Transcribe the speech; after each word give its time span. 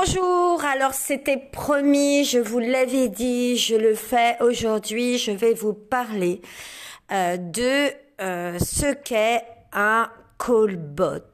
Bonjour, 0.00 0.64
alors 0.64 0.94
c'était 0.94 1.36
promis, 1.36 2.24
je 2.24 2.38
vous 2.38 2.60
l'avais 2.60 3.08
dit, 3.08 3.56
je 3.56 3.74
le 3.74 3.96
fais 3.96 4.36
aujourd'hui, 4.40 5.18
je 5.18 5.32
vais 5.32 5.54
vous 5.54 5.72
parler 5.72 6.40
euh, 7.10 7.36
de 7.36 7.90
euh, 8.20 8.58
ce 8.60 8.92
qu'est 8.94 9.42
un 9.72 10.08
callbot. 10.38 11.24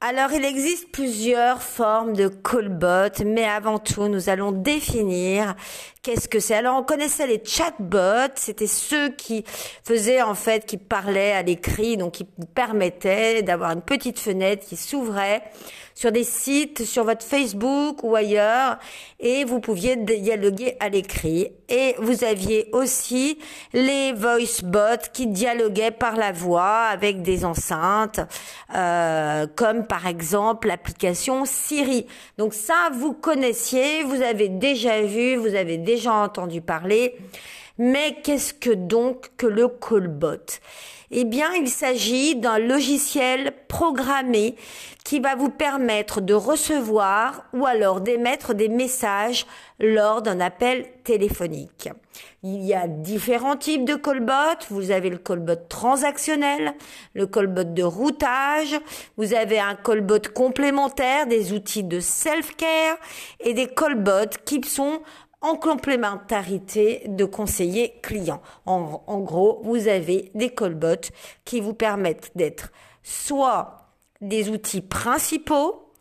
Alors, 0.00 0.32
il 0.32 0.44
existe 0.44 0.92
plusieurs 0.92 1.62
formes 1.62 2.12
de 2.12 2.28
callbot, 2.28 3.24
mais 3.24 3.44
avant 3.44 3.78
tout, 3.78 4.06
nous 4.08 4.28
allons 4.28 4.52
définir 4.52 5.54
qu'est-ce 6.02 6.28
que 6.28 6.40
c'est? 6.40 6.56
Alors, 6.56 6.76
on 6.78 6.82
connaissait 6.82 7.26
les 7.26 7.40
chatbots, 7.44 8.34
c'était 8.34 8.66
ceux 8.66 9.10
qui 9.10 9.44
faisaient 9.84 10.20
en 10.20 10.34
fait, 10.34 10.66
qui 10.66 10.76
parlaient 10.76 11.32
à 11.32 11.42
l'écrit, 11.42 11.96
donc 11.96 12.14
qui 12.14 12.24
permettaient 12.54 13.42
d'avoir 13.42 13.70
une 13.70 13.82
petite 13.82 14.18
fenêtre 14.18 14.66
qui 14.66 14.76
s'ouvrait 14.76 15.42
sur 15.94 16.10
des 16.10 16.24
sites, 16.24 16.84
sur 16.84 17.04
votre 17.04 17.24
Facebook 17.24 18.02
ou 18.02 18.16
ailleurs, 18.16 18.78
et 19.20 19.44
vous 19.44 19.60
pouviez 19.60 19.96
dialoguer 19.96 20.76
à 20.80 20.88
l'écrit. 20.88 21.52
Et 21.68 21.94
vous 21.98 22.24
aviez 22.24 22.68
aussi 22.72 23.38
les 23.72 24.12
voice 24.12 24.62
bots 24.62 25.08
qui 25.12 25.26
dialoguaient 25.26 25.90
par 25.90 26.16
la 26.16 26.32
voix 26.32 26.86
avec 26.90 27.22
des 27.22 27.44
enceintes, 27.44 28.20
euh, 28.74 29.46
comme 29.54 29.86
par 29.86 30.06
exemple 30.06 30.68
l'application 30.68 31.44
Siri. 31.44 32.06
Donc 32.38 32.54
ça, 32.54 32.90
vous 32.92 33.12
connaissiez, 33.12 34.02
vous 34.02 34.22
avez 34.22 34.48
déjà 34.48 35.02
vu, 35.02 35.36
vous 35.36 35.54
avez 35.54 35.76
déjà 35.76 35.91
entendu 36.06 36.60
parler. 36.60 37.16
Mais 37.78 38.18
qu'est-ce 38.22 38.52
que 38.54 38.70
donc 38.70 39.30
que 39.36 39.46
le 39.46 39.68
callbot? 39.68 40.60
Eh 41.14 41.24
bien, 41.24 41.52
il 41.52 41.68
s'agit 41.68 42.36
d'un 42.36 42.58
logiciel 42.58 43.52
programmé 43.68 44.56
qui 45.04 45.20
va 45.20 45.34
vous 45.34 45.50
permettre 45.50 46.22
de 46.22 46.32
recevoir 46.32 47.44
ou 47.52 47.66
alors 47.66 48.00
d'émettre 48.00 48.54
des 48.54 48.68
messages 48.68 49.46
lors 49.78 50.22
d'un 50.22 50.40
appel 50.40 50.86
téléphonique. 51.04 51.90
Il 52.42 52.62
y 52.62 52.72
a 52.72 52.88
différents 52.88 53.56
types 53.56 53.84
de 53.84 53.94
callbot. 53.94 54.64
Vous 54.70 54.90
avez 54.90 55.10
le 55.10 55.18
callbot 55.18 55.56
transactionnel, 55.68 56.72
le 57.12 57.26
callbot 57.26 57.64
de 57.64 57.82
routage, 57.82 58.78
vous 59.18 59.34
avez 59.34 59.58
un 59.60 59.74
callbot 59.74 60.32
complémentaire, 60.34 61.26
des 61.26 61.52
outils 61.52 61.84
de 61.84 62.00
self-care 62.00 62.96
et 63.40 63.52
des 63.52 63.66
callbots 63.66 64.38
qui 64.46 64.62
sont 64.64 65.02
en 65.42 65.56
complémentarité 65.56 67.02
de 67.08 67.24
conseillers 67.24 68.00
clients. 68.02 68.42
En, 68.66 69.02
en 69.06 69.20
gros, 69.20 69.60
vous 69.64 69.88
avez 69.88 70.30
des 70.34 70.50
callbots 70.50 71.10
qui 71.44 71.60
vous 71.60 71.74
permettent 71.74 72.30
d'être 72.34 72.72
soit 73.02 73.88
des 74.20 74.48
outils 74.48 74.80
principaux 74.80 75.92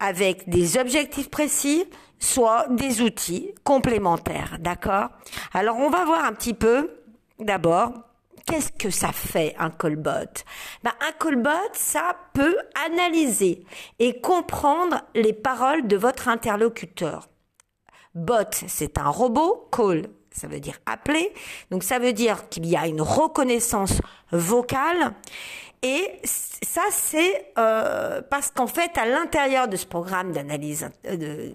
avec 0.00 0.48
des 0.48 0.78
objectifs 0.78 1.28
précis, 1.28 1.84
soit 2.18 2.66
des 2.70 3.02
outils 3.02 3.52
complémentaires. 3.64 4.58
D'accord? 4.60 5.08
Alors 5.52 5.76
on 5.76 5.90
va 5.90 6.04
voir 6.04 6.24
un 6.24 6.32
petit 6.32 6.54
peu 6.54 6.90
d'abord 7.38 7.92
qu'est-ce 8.46 8.72
que 8.72 8.90
ça 8.90 9.12
fait 9.12 9.54
un 9.58 9.70
callbot? 9.70 10.42
Ben, 10.82 10.92
Un 11.00 11.12
callbot, 11.12 11.50
ça 11.74 12.16
peut 12.32 12.56
analyser 12.86 13.64
et 13.98 14.20
comprendre 14.20 15.02
les 15.14 15.32
paroles 15.32 15.86
de 15.86 15.96
votre 15.96 16.28
interlocuteur. 16.28 17.28
Bot, 18.18 18.50
c'est 18.66 18.98
un 18.98 19.08
robot. 19.08 19.68
Call, 19.72 20.06
ça 20.30 20.46
veut 20.46 20.60
dire 20.60 20.78
appeler. 20.86 21.32
Donc 21.70 21.82
ça 21.82 21.98
veut 21.98 22.12
dire 22.12 22.48
qu'il 22.48 22.66
y 22.66 22.76
a 22.76 22.86
une 22.86 23.02
reconnaissance 23.02 24.00
vocale 24.32 25.14
et 25.82 26.20
ça, 26.24 26.82
c'est 26.90 27.52
euh, 27.56 28.20
parce 28.28 28.50
qu'en 28.50 28.66
fait, 28.66 28.98
à 28.98 29.06
l'intérieur 29.06 29.68
de 29.68 29.76
ce 29.76 29.86
programme 29.86 30.32
d'analyse 30.32 30.90
euh, 31.06 31.50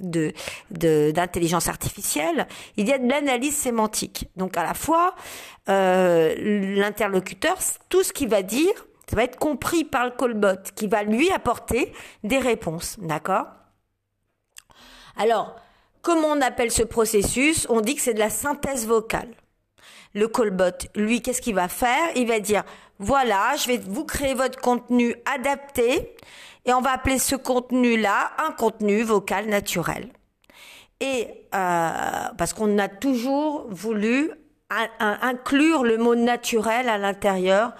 de, 0.00 0.32
de, 0.72 1.12
d'intelligence 1.12 1.68
artificielle, 1.68 2.48
il 2.76 2.88
y 2.88 2.92
a 2.92 2.98
de 2.98 3.08
l'analyse 3.08 3.56
sémantique. 3.56 4.28
Donc 4.36 4.56
à 4.56 4.64
la 4.64 4.74
fois, 4.74 5.14
euh, 5.68 6.34
l'interlocuteur, 6.76 7.58
tout 7.88 8.02
ce 8.02 8.12
qu'il 8.12 8.28
va 8.28 8.42
dire, 8.42 8.72
ça 9.08 9.14
va 9.14 9.22
être 9.22 9.38
compris 9.38 9.84
par 9.84 10.06
le 10.06 10.10
callbot, 10.10 10.60
qui 10.74 10.88
va 10.88 11.04
lui 11.04 11.30
apporter 11.30 11.92
des 12.24 12.38
réponses. 12.38 12.96
D'accord? 12.98 13.46
Alors, 15.16 15.56
comment 16.02 16.28
on 16.28 16.40
appelle 16.40 16.70
ce 16.70 16.82
processus? 16.82 17.66
On 17.70 17.80
dit 17.80 17.94
que 17.94 18.02
c'est 18.02 18.14
de 18.14 18.18
la 18.18 18.30
synthèse 18.30 18.86
vocale 18.86 19.28
le 20.14 20.28
callbot, 20.28 20.88
lui, 20.94 21.20
qu'est-ce 21.20 21.42
qu'il 21.42 21.54
va 21.54 21.68
faire? 21.68 22.10
Il 22.14 22.28
va 22.28 22.38
dire, 22.40 22.62
voilà, 22.98 23.56
je 23.56 23.66
vais 23.66 23.78
vous 23.78 24.04
créer 24.04 24.34
votre 24.34 24.60
contenu 24.60 25.14
adapté 25.26 26.14
et 26.64 26.72
on 26.72 26.80
va 26.80 26.92
appeler 26.92 27.18
ce 27.18 27.36
contenu-là 27.36 28.30
un 28.38 28.52
contenu 28.52 29.02
vocal 29.02 29.46
naturel. 29.46 30.08
Et 31.00 31.26
euh, 31.54 31.90
parce 32.38 32.52
qu'on 32.54 32.78
a 32.78 32.88
toujours 32.88 33.66
voulu 33.68 34.30
inclure 34.98 35.84
le 35.84 35.98
mot 35.98 36.14
naturel 36.14 36.88
à 36.88 36.98
l'intérieur 36.98 37.74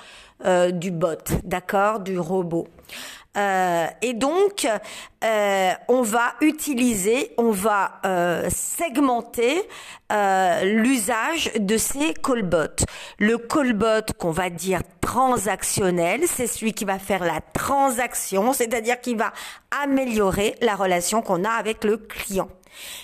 euh, 0.45 0.71
du 0.71 0.91
bot, 0.91 1.25
d'accord, 1.45 2.01
du 2.01 2.19
robot. 2.19 2.69
Euh, 3.37 3.87
et 4.03 4.15
donc, 4.15 4.67
euh, 5.25 5.73
on 5.89 6.03
va 6.03 6.35
utiliser, 6.41 7.33
on 7.37 7.51
va 7.51 8.01
euh, 8.05 8.49
segmenter 8.51 9.63
l'usage 10.63 11.51
de 11.59 11.77
ces 11.77 12.15
callbots. 12.15 12.85
Le 13.19 13.37
callbot 13.37 14.13
qu'on 14.17 14.31
va 14.31 14.49
dire 14.49 14.81
transactionnel, 15.01 16.23
c'est 16.29 16.47
celui 16.47 16.73
qui 16.73 16.85
va 16.85 17.01
faire 17.01 17.25
la 17.25 17.41
transaction, 17.41 18.53
c'est-à-dire 18.53 19.01
qui 19.01 19.17
va 19.17 19.33
améliorer 19.83 20.55
la 20.61 20.77
relation 20.77 21.21
qu'on 21.21 21.43
a 21.43 21.51
avec 21.51 21.83
le 21.83 21.97
client. 21.97 22.49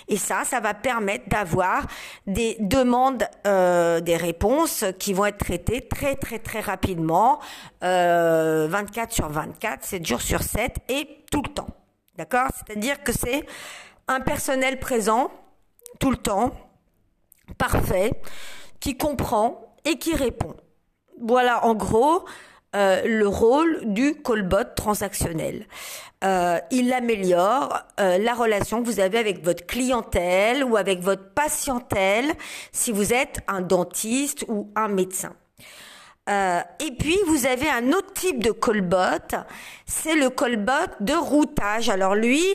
Et 0.07 0.17
ça, 0.17 0.43
ça 0.43 0.59
va 0.59 0.73
permettre 0.73 1.29
d'avoir 1.29 1.87
des 2.27 2.57
demandes, 2.59 3.23
euh, 3.47 3.99
des 3.99 4.17
réponses 4.17 4.85
qui 4.99 5.13
vont 5.13 5.25
être 5.25 5.37
traitées 5.37 5.87
très 5.87 6.15
très 6.15 6.39
très 6.39 6.59
rapidement, 6.59 7.39
euh, 7.83 8.67
24 8.69 9.11
sur 9.11 9.29
24, 9.29 9.83
7 9.83 10.05
jours 10.05 10.21
sur 10.21 10.41
7 10.43 10.77
et 10.89 11.07
tout 11.31 11.41
le 11.41 11.49
temps. 11.49 11.69
D'accord? 12.17 12.49
C'est-à-dire 12.55 13.03
que 13.03 13.11
c'est 13.11 13.45
un 14.07 14.19
personnel 14.19 14.79
présent 14.79 15.31
tout 15.99 16.11
le 16.11 16.17
temps, 16.17 16.51
parfait, 17.57 18.11
qui 18.79 18.97
comprend 18.97 19.75
et 19.85 19.97
qui 19.97 20.15
répond. 20.15 20.55
Voilà 21.21 21.65
en 21.65 21.75
gros 21.75 22.25
euh, 22.73 23.01
le 23.05 23.27
rôle 23.27 23.81
du 23.83 24.15
callbot 24.21 24.63
transactionnel. 24.77 25.67
Euh, 26.23 26.57
il 26.71 26.93
améliore 26.93 27.81
euh, 27.99 28.17
la 28.17 28.33
relation 28.33 28.81
que 28.81 28.85
vous 28.85 29.01
avez 29.01 29.17
avec 29.17 29.43
votre 29.43 29.65
clientèle 29.65 30.63
ou 30.63 30.77
avec 30.77 31.01
votre 31.01 31.33
patientèle 31.33 32.31
si 32.71 32.93
vous 32.93 33.13
êtes 33.13 33.41
un 33.49 33.59
dentiste 33.59 34.45
ou 34.47 34.71
un 34.77 34.87
médecin. 34.87 35.33
et 36.29 36.91
puis 36.97 37.17
vous 37.27 37.45
avez 37.45 37.69
un 37.69 37.91
autre 37.91 38.13
type 38.13 38.41
de 38.41 38.51
callbot, 38.51 39.35
c'est 39.85 40.15
le 40.15 40.29
callbot 40.29 40.87
de 41.01 41.13
routage. 41.13 41.89
Alors 41.89 42.15
lui, 42.15 42.45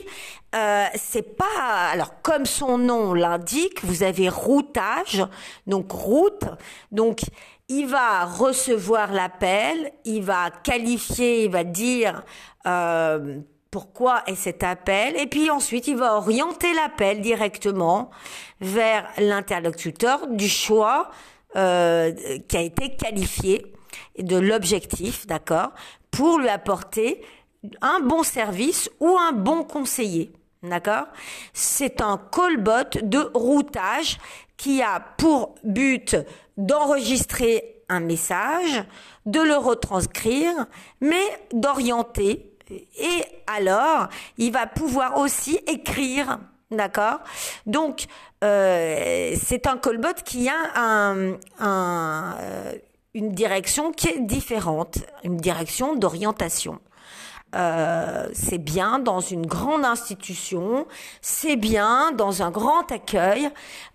c'est 0.95 1.37
pas 1.37 1.91
alors 1.91 2.23
comme 2.23 2.47
son 2.47 2.79
nom 2.79 3.13
l'indique, 3.13 3.83
vous 3.83 4.01
avez 4.01 4.29
routage, 4.29 5.23
donc 5.67 5.91
route, 5.91 6.45
donc 6.91 7.21
il 7.69 7.85
va 7.85 8.25
recevoir 8.25 9.11
l'appel, 9.11 9.91
il 10.05 10.23
va 10.23 10.49
qualifier, 10.63 11.45
il 11.45 11.51
va 11.51 11.63
dire 11.63 12.23
euh, 12.65 13.39
pourquoi 13.71 14.23
est 14.27 14.35
cet 14.35 14.63
appel, 14.63 15.19
et 15.19 15.27
puis 15.27 15.49
ensuite 15.49 15.87
il 15.87 15.97
va 15.97 16.15
orienter 16.15 16.73
l'appel 16.73 17.21
directement 17.21 18.09
vers 18.61 19.07
l'interlocuteur 19.17 20.27
du 20.27 20.47
choix 20.47 21.11
euh, 21.55 22.13
qui 22.47 22.57
a 22.57 22.61
été 22.61 22.95
qualifié 22.95 23.73
de 24.17 24.37
l'objectif, 24.37 25.27
d'accord, 25.27 25.71
pour 26.11 26.39
lui 26.39 26.49
apporter 26.49 27.21
un 27.81 27.99
bon 27.99 28.23
service 28.23 28.89
ou 28.99 29.17
un 29.17 29.33
bon 29.33 29.63
conseiller. 29.63 30.31
D'accord? 30.63 31.05
C'est 31.53 32.01
un 32.01 32.17
callbot 32.31 32.99
de 33.01 33.29
routage 33.33 34.17
qui 34.57 34.81
a 34.81 34.99
pour 34.99 35.55
but 35.63 36.17
d'enregistrer 36.57 37.83
un 37.89 37.99
message, 37.99 38.83
de 39.25 39.39
le 39.39 39.55
retranscrire, 39.55 40.65
mais 40.99 41.23
d'orienter. 41.53 42.51
Et 42.69 43.23
alors, 43.45 44.07
il 44.37 44.51
va 44.51 44.67
pouvoir 44.67 45.19
aussi 45.19 45.59
écrire, 45.67 46.39
d'accord? 46.69 47.19
Donc, 47.65 48.07
euh, 48.43 49.35
c'est 49.41 49.67
un 49.67 49.77
callbot 49.77 50.13
qui 50.25 50.49
a 50.49 51.13
euh, 51.13 52.73
une 53.13 53.31
direction 53.31 53.91
qui 53.91 54.09
est 54.09 54.19
différente, 54.19 54.97
une 55.23 55.37
direction 55.37 55.95
d'orientation. 55.95 56.79
Euh, 57.55 58.27
c'est 58.33 58.57
bien 58.57 58.99
dans 58.99 59.21
une 59.21 59.45
grande 59.45 59.85
institution, 59.85 60.85
c'est 61.21 61.55
bien 61.55 62.11
dans 62.11 62.43
un 62.43 62.51
grand 62.51 62.91
accueil, 62.91 63.49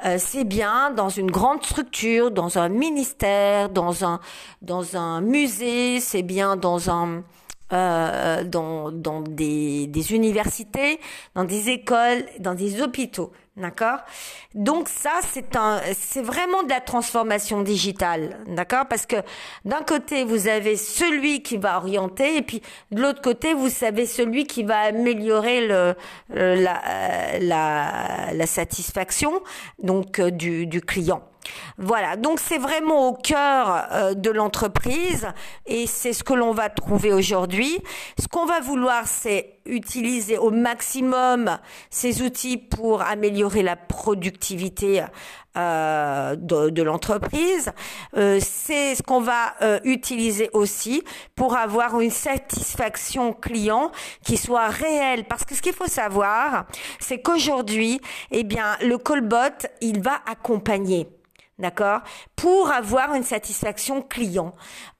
euh, 0.07 0.17
c'est 0.19 0.45
bien 0.45 0.91
dans 0.91 1.11
une 1.11 1.31
grande 1.31 1.63
structure, 1.63 2.31
dans 2.31 2.57
un 2.57 2.71
ministère, 2.71 3.69
dans 3.69 4.07
un 4.07 4.21
dans 4.63 4.97
un 4.97 5.21
musée, 5.21 6.01
c'est 6.01 6.23
bien 6.23 6.57
dans 6.57 6.89
un 6.89 7.25
euh, 7.73 8.45
dans, 8.45 8.93
dans 8.93 9.23
des, 9.23 9.87
des 9.87 10.13
universités, 10.13 11.01
dans 11.35 11.45
des 11.45 11.71
écoles, 11.71 12.27
dans 12.39 12.55
des 12.55 12.83
hôpitaux. 12.83 13.33
D'accord? 13.55 13.99
Donc 14.55 14.89
ça, 14.89 15.21
c'est 15.23 15.57
un, 15.57 15.79
c'est 15.95 16.23
vraiment 16.23 16.63
de 16.63 16.71
la 16.71 16.81
transformation 16.81 17.61
digitale, 17.61 18.39
d'accord? 18.47 18.87
Parce 18.89 19.05
que 19.05 19.17
d'un 19.67 19.83
côté, 19.83 20.25
vous 20.25 20.49
avez 20.49 20.77
celui 20.77 21.43
qui 21.43 21.59
va 21.59 21.77
orienter, 21.77 22.39
et 22.39 22.43
puis 22.43 22.63
de 22.93 23.03
l'autre 23.03 23.21
côté, 23.21 23.53
vous 23.53 23.69
savez 23.69 24.07
celui 24.07 24.47
qui 24.47 24.63
va 24.63 24.79
améliorer 24.79 25.67
le, 25.67 25.95
la, 26.31 27.39
la, 27.41 28.33
la 28.33 28.47
satisfaction 28.47 29.43
donc 29.83 30.19
euh, 30.19 30.31
du, 30.31 30.67
du 30.67 30.81
client. 30.81 31.23
Voilà, 31.79 32.17
donc 32.17 32.39
c'est 32.39 32.59
vraiment 32.59 33.09
au 33.09 33.15
cœur 33.15 33.87
euh, 33.93 34.15
de 34.15 34.31
l'entreprise 34.31 35.27
et 35.67 35.87
c'est 35.87 36.13
ce 36.13 36.23
que 36.23 36.35
l'on 36.35 36.53
va 36.53 36.69
trouver 36.69 37.13
aujourd'hui. 37.13 37.79
Ce 38.21 38.29
qu'on 38.29 38.45
va 38.45 38.61
vouloir, 38.61 39.07
c'est 39.07 39.59
utiliser 39.65 40.39
au 40.39 40.51
maximum 40.51 41.59
ces 41.89 42.23
outils 42.23 42.59
pour 42.59 43.03
améliorer 43.03 43.63
la 43.63 43.77
productivité 43.77 45.03
euh, 45.57 46.35
de, 46.37 46.83
l'entreprise. 46.83 47.71
Euh, 48.17 48.39
c'est 48.41 48.95
ce 48.95 49.03
qu'on 49.03 49.21
va 49.21 49.55
utiliser 49.85 50.51
aussi 50.53 51.03
pour 51.37 51.57
avoir 51.57 52.01
une 52.01 52.11
satisfaction 52.11 53.33
client 53.33 53.93
qui 54.25 54.37
soit 54.37 54.69
réelle. 54.69 55.25
Parce 55.25 55.45
que 55.45 55.55
ce 55.55 55.63
qu'il 55.63 55.75
faut 55.75 55.87
savoir, 55.87 56.67
c'est 56.99 57.23
qu'aujourd'hui, 57.23 58.01
eh 58.31 58.45
bien, 58.45 58.77
le 58.83 58.99
callbot, 58.99 59.67
il 59.81 60.03
va 60.03 60.21
accompagner 60.27 61.09
d'accord? 61.59 62.01
Pour 62.37 62.71
avoir 62.71 63.15
une 63.15 63.23
satisfaction 63.23 64.03
client. 64.03 64.53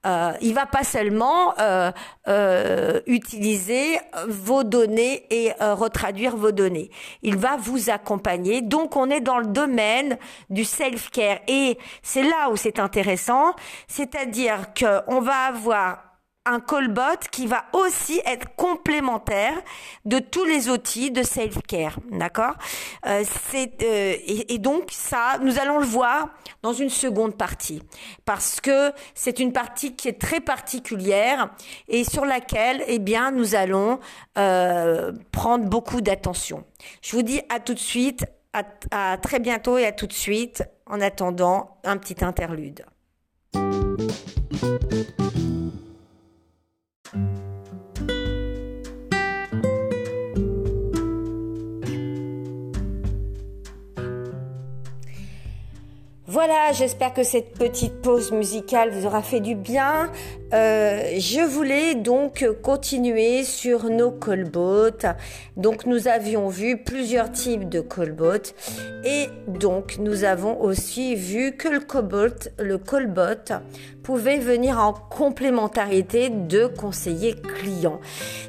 Euh, 0.05 0.33
il 0.41 0.55
va 0.55 0.67
pas 0.67 0.85
seulement 0.85 1.55
euh, 1.59 1.93
euh, 2.29 3.01
utiliser 3.07 3.99
vos 4.29 4.65
données 4.65 5.27
et 5.31 5.53
euh, 5.61 5.75
retraduire 5.75 6.37
vos 6.37 6.53
données. 6.53 6.91
Il 7.23 7.37
va 7.37 7.57
vous 7.57 7.91
accompagner. 7.91 8.63
Donc 8.63 8.97
on 8.97 9.11
est 9.11 9.21
dans 9.21 9.39
le 9.39 9.47
domaine 9.47 10.19
du 10.51 10.65
self-care 10.65 11.39
et 11.47 11.79
c'est 12.03 12.23
là 12.23 12.51
où 12.51 12.57
c'est 12.57 12.79
intéressant, 12.79 13.55
c'est-à-dire 13.87 14.73
qu'on 14.75 15.21
va 15.21 15.45
avoir 15.45 16.12
un 16.45 16.61
callbot 16.61 17.19
qui 17.31 17.47
va 17.47 17.65
aussi 17.73 18.21
être 18.27 18.55
complémentaire 18.57 19.55
de 20.05 20.19
tous 20.19 20.45
les 20.45 20.69
outils 20.69 21.11
de 21.11 21.23
self-care, 21.23 21.99
d'accord? 22.11 22.55
Euh, 23.07 23.23
euh, 23.55 24.15
et, 24.27 24.59
donc 24.59 24.89
ça, 24.91 25.39
nous 25.43 25.59
allons 25.59 25.79
le 25.79 25.85
voir 25.85 26.31
dans 26.63 26.73
une 26.73 26.91
seconde 26.91 27.37
partie 27.37 27.83
parce 28.25 28.61
que 28.61 28.93
c'est 29.15 29.39
une 29.39 29.53
partie 29.53 29.95
qui 29.95 30.09
est 30.09 30.21
très 30.21 30.41
particulière 30.41 31.51
et 31.89 32.05
sur 32.05 32.25
laquelle, 32.25 32.83
eh 32.89 32.99
bien, 32.99 33.31
nous 33.31 33.55
allons 33.55 34.01
euh, 34.37 35.13
prendre 35.31 35.67
beaucoup 35.67 36.01
d'attention. 36.01 36.65
Je 37.03 37.15
vous 37.15 37.23
dis 37.23 37.41
à 37.49 37.61
tout 37.61 37.75
de 37.75 37.79
suite, 37.79 38.25
à 38.91 39.17
très 39.17 39.39
bientôt 39.39 39.79
et 39.79 39.87
à 39.87 39.93
tout 39.93 40.07
de 40.07 40.13
suite. 40.13 40.63
En 40.85 41.01
attendant, 41.01 41.79
un 41.85 41.97
petit 41.97 42.23
interlude. 42.23 42.85
Thank 47.13 47.37
you. 47.37 47.42
Voilà, 56.33 56.73
j'espère 56.73 57.13
que 57.13 57.25
cette 57.25 57.59
petite 57.59 58.01
pause 58.01 58.33
musicale 58.33 58.89
vous 58.89 59.05
aura 59.05 59.21
fait 59.21 59.41
du 59.41 59.55
bien. 59.55 60.11
Euh, 60.55 61.03
je 61.19 61.47
voulais 61.47 61.95
donc 61.95 62.49
continuer 62.63 63.43
sur 63.45 63.91
nos 63.91 64.11
callbots. 64.13 65.05
Donc 65.59 65.85
nous 65.85 66.09
avions 66.09 66.49
vu 66.49 66.83
plusieurs 66.83 67.31
types 67.33 67.69
de 67.69 67.83
callbots 67.83 68.55
et 69.05 69.27
donc 69.47 69.99
nous 69.99 70.25
avons 70.25 70.59
aussi 70.59 71.17
vu 71.17 71.53
que 71.53 71.69
le 71.69 71.81
callbot, 71.81 72.49
le 72.59 72.79
callbot 72.79 73.53
pouvait 74.03 74.39
venir 74.39 74.79
en 74.79 74.95
complémentarité 74.95 76.31
de 76.31 76.65
conseillers 76.65 77.35
clients. 77.35 78.01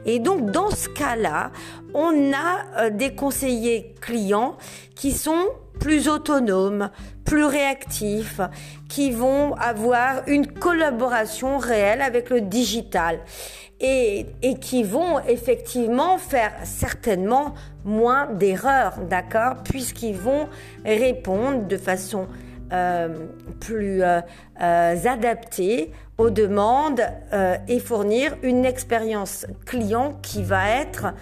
Et 0.05 0.19
donc 0.19 0.51
dans 0.51 0.69
ce 0.69 0.87
cas-là, 0.87 1.51
on 1.93 2.31
a 2.31 2.85
euh, 2.85 2.89
des 2.91 3.13
conseillers 3.13 3.93
clients 3.99 4.55
qui 4.95 5.11
sont 5.11 5.49
plus 5.79 6.07
autonomes, 6.07 6.89
plus 7.25 7.45
réactifs, 7.45 8.41
qui 8.89 9.11
vont 9.11 9.53
avoir 9.55 10.27
une 10.27 10.47
collaboration 10.47 11.57
réelle 11.57 12.01
avec 12.01 12.29
le 12.29 12.41
digital 12.41 13.19
et, 13.79 14.25
et 14.41 14.55
qui 14.59 14.83
vont 14.83 15.19
effectivement 15.27 16.17
faire 16.17 16.53
certainement 16.63 17.53
moins 17.85 18.27
d'erreurs, 18.27 18.99
d'accord, 19.09 19.55
puisqu'ils 19.63 20.15
vont 20.15 20.47
répondre 20.85 21.67
de 21.67 21.77
façon 21.77 22.27
euh, 22.73 23.27
plus 23.59 24.01
euh, 24.01 24.19
euh, 24.59 24.95
adaptée 25.05 25.91
aux 26.17 26.31
demandes 26.31 27.01
et 27.67 27.79
fournir 27.79 28.35
une 28.41 28.65
expérience 28.65 29.45
client 29.65 30.17
qui 30.21 30.43
va 30.43 30.69
être 30.69 31.13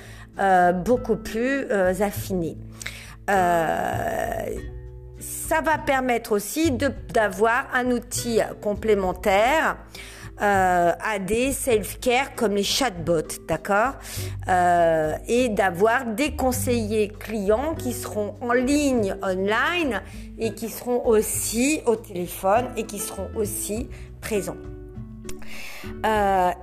beaucoup 0.83 1.15
plus 1.15 1.69
affinée. 1.71 2.57
Euh, 3.31 4.45
ça 5.19 5.61
va 5.61 5.77
permettre 5.77 6.31
aussi 6.31 6.71
d'avoir 6.71 7.67
un 7.73 7.91
outil 7.91 8.39
complémentaire 8.61 9.77
euh, 10.41 10.91
à 10.99 11.19
des 11.19 11.51
self-care 11.51 12.33
comme 12.35 12.55
les 12.55 12.63
chatbots, 12.63 13.37
d'accord 13.47 13.93
euh, 14.47 15.15
Et 15.27 15.49
d'avoir 15.49 16.05
des 16.05 16.35
conseillers 16.35 17.09
clients 17.09 17.75
qui 17.75 17.93
seront 17.93 18.35
en 18.41 18.53
ligne, 18.53 19.15
online, 19.21 20.01
et 20.39 20.53
qui 20.55 20.69
seront 20.69 21.05
aussi 21.05 21.81
au 21.85 21.95
téléphone 21.95 22.69
et 22.75 22.85
qui 22.85 22.97
seront 22.97 23.29
aussi 23.35 23.87
présents. 24.19 24.57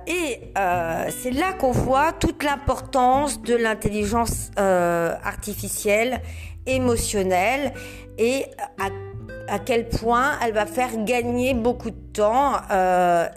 Et 0.07 0.51
c'est 1.09 1.31
là 1.31 1.53
qu'on 1.53 1.71
voit 1.71 2.11
toute 2.13 2.43
l'importance 2.43 3.41
de 3.41 3.55
l'intelligence 3.55 4.51
artificielle 4.57 6.21
émotionnelle 6.65 7.73
et 8.17 8.45
à, 8.77 8.89
à, 9.53 9.59
quel 9.59 9.89
point 9.89 10.37
elle 10.43 10.53
va 10.53 10.65
faire 10.65 11.03
gagner 11.03 11.53
beaucoup 11.53 11.89
de 11.89 11.99
temps 12.13 12.57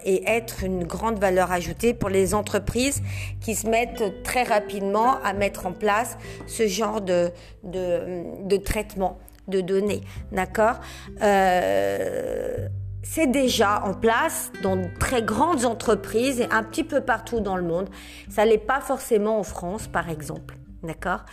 et 0.05 0.29
être 0.29 0.65
une 0.65 0.85
grande 0.85 1.19
valeur 1.19 1.53
ajoutée 1.53 1.95
pour 1.95 2.09
les 2.09 2.35
entreprises 2.35 3.03
qui 3.41 3.55
se 3.55 3.67
mettent 3.67 4.23
très 4.23 4.43
rapidement 4.43 5.23
à 5.23 5.33
mettre 5.33 5.67
en 5.67 5.73
place 5.73 6.19
ce 6.47 6.67
genre 6.67 7.01
de, 7.01 7.31
de, 7.63 8.47
de 8.47 8.57
traitement 8.57 9.19
de 9.49 9.61
données. 9.61 10.03
D'accord? 10.33 10.81
C'est 13.03 13.27
déjà 13.27 13.83
en 13.85 13.95
place 13.95 14.53
dans 14.63 14.77
de 14.77 14.87
très 14.99 15.23
grandes 15.23 15.65
entreprises 15.65 16.41
et 16.41 16.49
un 16.51 16.63
petit 16.63 16.85
peu 16.85 17.01
partout 17.01 17.41
dans 17.41 17.57
le 17.57 17.63
monde. 17.63 17.91
Ça 18.31 18.47
n'est 18.47 18.59
pas 18.59 18.81
forcément 18.81 19.39
en 19.39 19.43
France, 19.43 19.89
par 19.89 20.09
exemple. 20.09 20.55
D'accord? 20.83 21.25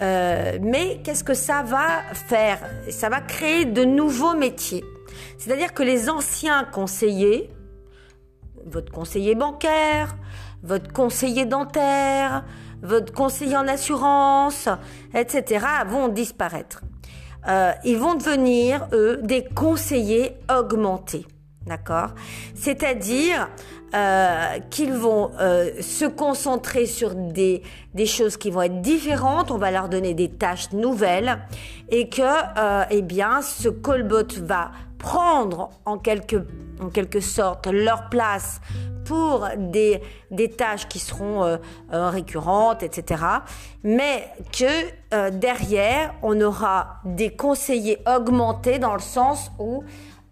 Euh, 0.00 0.58
Mais 0.60 1.00
qu'est-ce 1.02 1.24
que 1.24 1.34
ça 1.34 1.62
va 1.62 2.02
faire? 2.12 2.58
Ça 2.90 3.08
va 3.08 3.20
créer 3.20 3.64
de 3.64 3.84
nouveaux 3.84 4.34
métiers. 4.34 4.84
C'est-à-dire 5.38 5.74
que 5.74 5.82
les 5.82 6.08
anciens 6.08 6.64
conseillers, 6.64 7.50
votre 8.64 8.92
conseiller 8.92 9.34
bancaire, 9.34 10.16
votre 10.62 10.92
conseiller 10.92 11.46
dentaire, 11.46 12.44
votre 12.82 13.12
conseiller 13.12 13.56
en 13.56 13.68
assurance, 13.68 14.68
etc., 15.14 15.64
vont 15.86 16.08
disparaître. 16.08 16.82
Euh, 17.48 17.72
ils 17.84 17.96
vont 17.96 18.14
devenir, 18.14 18.88
eux, 18.92 19.20
des 19.22 19.44
conseillers 19.44 20.36
augmentés. 20.50 21.26
D'accord? 21.66 22.10
C'est-à-dire 22.54 23.48
euh, 23.92 24.58
qu'ils 24.70 24.92
vont 24.92 25.32
euh, 25.40 25.70
se 25.80 26.04
concentrer 26.04 26.86
sur 26.86 27.14
des, 27.16 27.62
des 27.92 28.06
choses 28.06 28.36
qui 28.36 28.50
vont 28.50 28.62
être 28.62 28.80
différentes, 28.80 29.50
on 29.50 29.58
va 29.58 29.72
leur 29.72 29.88
donner 29.88 30.14
des 30.14 30.28
tâches 30.28 30.72
nouvelles 30.72 31.38
et 31.88 32.08
que, 32.08 32.22
euh, 32.22 32.84
eh 32.90 33.02
bien, 33.02 33.42
ce 33.42 33.68
callbot 33.68 34.28
va 34.42 34.70
prendre 34.98 35.70
en 35.84 35.98
quelque, 35.98 36.46
en 36.80 36.88
quelque 36.88 37.18
sorte 37.18 37.66
leur 37.66 38.08
place 38.10 38.60
pour 39.04 39.48
des, 39.56 40.00
des 40.30 40.50
tâches 40.50 40.86
qui 40.88 41.00
seront 41.00 41.44
euh, 41.44 41.56
récurrentes, 41.90 42.82
etc. 42.82 43.22
Mais 43.84 44.28
que 44.52 45.30
derrière, 45.30 46.12
on 46.22 46.40
aura 46.40 46.96
des 47.04 47.30
conseillers 47.30 47.98
augmentés 48.06 48.80
dans 48.80 48.94
le 48.94 49.00
sens 49.00 49.52
où 49.60 49.84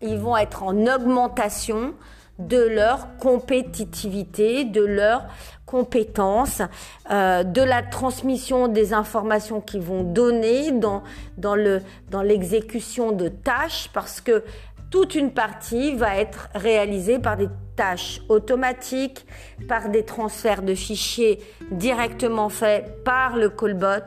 ils 0.05 0.19
vont 0.19 0.37
être 0.37 0.63
en 0.63 0.87
augmentation 0.87 1.95
de 2.39 2.59
leur 2.59 3.17
compétitivité, 3.19 4.65
de 4.65 4.85
leur 4.85 5.25
compétences, 5.67 6.63
euh, 7.11 7.43
de 7.43 7.63
la 7.63 7.83
transmission 7.83 8.69
des 8.69 8.93
informations 8.93 9.61
qu'ils 9.61 9.83
vont 9.83 10.03
donner 10.03 10.73
dans, 10.73 11.03
dans 11.37 12.23
l'exécution 12.23 13.13
de 13.13 13.29
tâches, 13.29 13.89
parce 13.93 14.21
que 14.21 14.43
toute 14.91 15.17
une 15.17 15.33
partie 15.33 15.97
va 15.97 16.17
être 16.17 16.49
réalisée 16.55 17.19
par 17.19 17.37
des 17.37 17.49
tâches 17.75 18.21
automatiques, 18.29 19.27
par 19.69 19.89
des 19.89 20.05
transferts 20.05 20.63
de 20.63 20.75
fichiers 20.75 21.41
directement 21.73 22.49
faits 22.49 23.03
par 23.03 23.37
le 23.37 23.49
callbot 23.49 24.07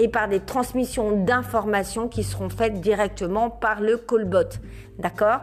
et 0.00 0.08
par 0.08 0.28
des 0.28 0.40
transmissions 0.40 1.24
d'informations 1.24 2.08
qui 2.08 2.24
seront 2.24 2.48
faites 2.48 2.80
directement 2.80 3.50
par 3.50 3.82
le 3.82 3.98
callbot. 3.98 4.48
D'accord? 4.98 5.40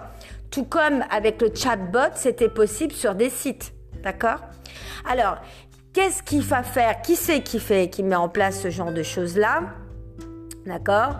Tout 0.49 0.65
comme 0.65 1.03
avec 1.11 1.39
le 1.41 1.51
chatbot, 1.53 2.15
c'était 2.15 2.49
possible 2.49 2.93
sur 2.93 3.13
des 3.13 3.29
sites. 3.29 3.71
D'accord? 4.03 4.39
Alors, 5.07 5.37
qu'est-ce 5.93 6.23
qu'il 6.23 6.41
va 6.41 6.63
faire? 6.63 7.03
Qui 7.03 7.15
c'est 7.15 7.41
qui 7.41 7.59
fait, 7.59 7.89
qui 7.89 8.01
met 8.01 8.15
en 8.15 8.29
place 8.29 8.61
ce 8.61 8.71
genre 8.71 8.91
de 8.91 9.03
choses-là? 9.03 9.61
D'accord? 10.65 11.19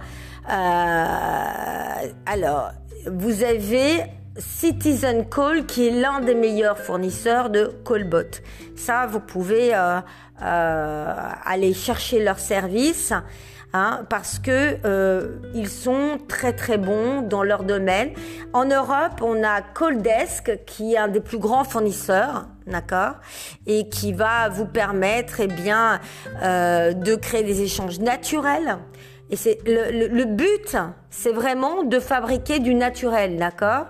Euh, 0.50 2.10
Alors, 2.26 2.72
vous 3.06 3.44
avez 3.44 4.04
Citizen 4.38 5.26
Call 5.30 5.66
qui 5.66 5.88
est 5.88 5.92
l'un 5.92 6.20
des 6.20 6.36
meilleurs 6.36 6.78
fournisseurs 6.78 7.50
de 7.50 7.72
callbot. 7.86 8.42
Ça, 8.76 9.06
vous 9.08 9.20
pouvez 9.20 9.74
euh, 9.74 10.00
euh, 10.42 11.14
aller 11.46 11.74
chercher 11.74 12.24
leur 12.24 12.40
service 12.40 13.14
hein, 13.74 14.06
parce 14.10 14.40
que 14.40 14.78
euh, 14.86 15.38
ils 15.54 15.70
sont 15.70 16.18
très 16.28 16.54
très 16.54 16.78
bons 16.78 17.22
dans 17.22 17.44
leur 17.44 17.64
domaine. 17.64 18.12
En 18.54 18.66
Europe, 18.66 19.22
on 19.22 19.44
a 19.44 19.62
Calldesk 19.62 20.66
qui 20.66 20.94
est 20.94 20.98
un 20.98 21.08
des 21.08 21.22
plus 21.22 21.40
grands 21.40 21.64
fournisseurs, 21.64 22.48
d'accord, 22.68 23.16
et 23.66 23.90
qui 23.90 24.14
va 24.14 24.50
vous 24.50 24.66
permettre, 24.66 25.40
eh 25.40 25.48
bien, 25.48 26.00
de 26.44 27.16
créer 27.16 27.44
des 27.44 27.62
échanges 27.62 28.00
naturels 28.00 28.78
et 29.30 29.36
c'est 29.36 29.60
le, 29.66 30.08
le, 30.08 30.26
but, 30.26 30.78
c'est 31.10 31.34
vraiment 31.34 31.84
de 31.84 32.00
fabriquer 32.00 32.60
du 32.60 32.74
naturel, 32.74 33.38
d'accord 33.38 33.88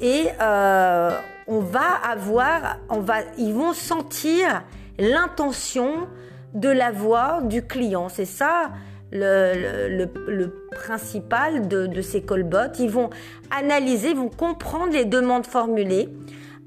Et 0.00 0.28
euh, 0.40 1.10
on 1.46 1.60
va 1.60 1.94
avoir, 2.10 2.78
on 2.88 3.00
va, 3.00 3.18
ils 3.38 3.52
vont 3.52 3.72
sentir 3.72 4.62
l'intention 4.98 6.08
de 6.54 6.68
la 6.68 6.90
voix 6.90 7.40
du 7.42 7.62
client. 7.66 8.08
C'est 8.08 8.24
ça 8.24 8.70
le, 9.12 9.88
le, 9.88 10.10
le, 10.28 10.66
principal 10.72 11.68
de, 11.68 11.86
de 11.86 12.00
ces 12.00 12.22
callbots. 12.22 12.72
Ils 12.78 12.90
vont 12.90 13.10
analyser, 13.50 14.14
vont 14.14 14.28
comprendre 14.28 14.92
les 14.92 15.04
demandes 15.04 15.46
formulées 15.46 16.08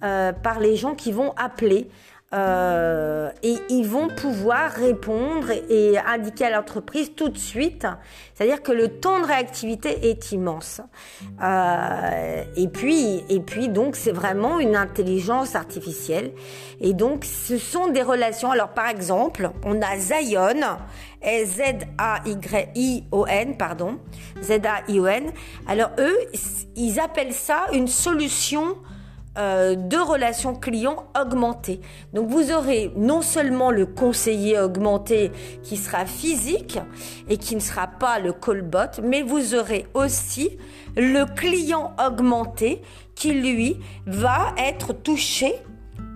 euh, 0.03 0.33
par 0.33 0.59
les 0.59 0.75
gens 0.75 0.95
qui 0.95 1.11
vont 1.11 1.33
appeler. 1.37 1.89
Euh, 2.33 3.29
et 3.43 3.57
ils 3.69 3.85
vont 3.85 4.07
pouvoir 4.07 4.71
répondre 4.71 5.51
et 5.69 5.99
indiquer 5.99 6.45
à 6.45 6.49
l'entreprise 6.49 7.13
tout 7.15 7.29
de 7.29 7.37
suite. 7.37 7.85
C'est-à-dire 8.33 8.63
que 8.63 8.71
le 8.71 8.87
temps 8.87 9.19
de 9.19 9.25
réactivité 9.25 10.09
est 10.09 10.31
immense. 10.31 10.81
Euh, 11.43 12.43
et 12.55 12.67
puis, 12.67 13.23
et 13.29 13.39
puis 13.39 13.69
donc 13.69 13.95
c'est 13.95 14.11
vraiment 14.11 14.59
une 14.59 14.75
intelligence 14.75 15.53
artificielle. 15.55 16.31
Et 16.81 16.93
donc 16.93 17.23
ce 17.23 17.59
sont 17.59 17.89
des 17.89 18.01
relations. 18.01 18.49
Alors 18.49 18.69
par 18.69 18.87
exemple, 18.87 19.51
on 19.63 19.79
a 19.83 19.97
Zion, 19.97 20.61
Z-A-Y-I-O-N, 21.23 22.77
pardon, 23.57 23.99
Z-A-I-O-N. 24.41 25.31
Alors 25.67 25.91
eux, 25.99 26.17
ils 26.75 26.99
appellent 26.99 27.33
ça 27.33 27.67
une 27.73 27.87
solution 27.87 28.75
euh, 29.35 29.75
de 29.75 29.97
relations 29.97 30.53
clients 30.53 31.07
augmentées. 31.19 31.81
Donc 32.13 32.29
vous 32.29 32.51
aurez 32.51 32.91
non 32.95 33.23
seulement 33.23 33.71
le 33.71 33.87
conseiller 33.87 34.59
augmenté 34.59 35.31
qui 35.63 35.77
sera 35.77 36.05
physique 36.05 36.77
et 37.29 37.37
qui 37.37 37.55
ne 37.55 37.59
sera 37.59 37.87
pas 37.87 38.19
le 38.19 38.31
callbot, 38.31 39.01
mais 39.01 39.23
vous 39.23 39.55
aurez 39.55 39.87
aussi 39.95 40.57
le 40.95 41.25
client 41.25 41.95
augmenté 42.05 42.83
qui 43.15 43.33
lui 43.33 43.77
va 44.05 44.53
être 44.57 44.93
touché 44.93 45.55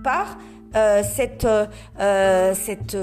par 0.04 0.38
euh, 0.76 1.02
cette, 1.02 1.44
euh, 1.44 2.54
cette, 2.54 2.96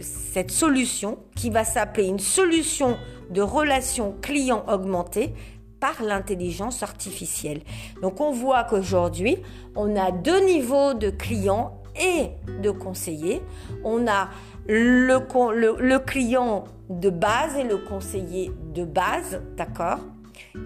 cette 0.00 0.50
solution 0.52 1.18
qui 1.34 1.50
va 1.50 1.64
s'appeler 1.64 2.06
une 2.06 2.20
solution 2.20 2.96
de 3.30 3.40
relation 3.40 4.14
client 4.20 4.64
augmentée 4.68 5.34
par 5.82 6.00
l'intelligence 6.00 6.84
artificielle. 6.84 7.60
Donc 8.02 8.20
on 8.20 8.30
voit 8.30 8.62
qu'aujourd'hui, 8.62 9.38
on 9.74 9.96
a 9.96 10.12
deux 10.12 10.46
niveaux 10.46 10.94
de 10.94 11.10
clients 11.10 11.82
et 12.00 12.30
de 12.62 12.70
conseillers. 12.70 13.42
On 13.82 14.06
a 14.06 14.28
le, 14.68 15.98
client 15.98 16.62
de 16.88 17.10
base 17.10 17.56
et 17.56 17.64
le 17.64 17.78
conseiller 17.78 18.52
de 18.72 18.84
base, 18.84 19.42
d'accord, 19.56 19.98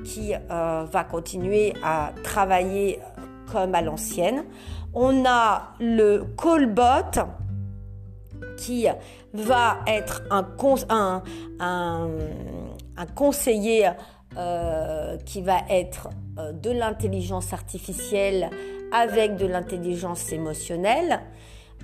qui 0.04 0.34
euh, 0.34 0.84
va 0.84 1.04
continuer 1.04 1.72
à 1.82 2.12
travailler 2.22 3.00
comme 3.50 3.74
à 3.74 3.80
l'ancienne. 3.80 4.44
On 4.92 5.24
a 5.24 5.72
le 5.80 6.26
callbot 6.36 7.22
qui 8.58 8.86
va 9.32 9.78
être 9.86 10.24
un 10.30 10.44
conseiller 13.14 13.88
euh, 14.38 15.16
qui 15.24 15.40
va 15.40 15.60
être 15.70 16.10
euh, 16.38 16.52
de 16.52 16.70
l'intelligence 16.70 17.54
artificielle 17.54 18.50
avec 18.92 19.36
de 19.36 19.46
l'intelligence 19.46 20.30
émotionnelle. 20.30 21.20